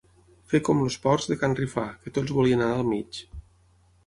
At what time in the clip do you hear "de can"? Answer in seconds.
1.33-1.53